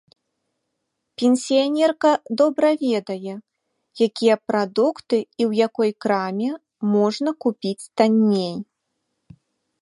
Пенсіянерка 1.21 2.11
добра 2.41 2.71
ведае, 2.85 3.35
якія 4.07 4.35
прадукты 4.47 5.19
і 5.21 5.43
ў 5.49 5.61
якой 5.67 5.91
краме 6.07 6.51
можна 6.95 7.29
купіць 7.47 7.79
танней. 7.97 8.55